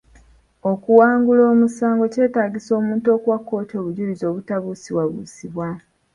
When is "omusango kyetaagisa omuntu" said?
1.53-3.07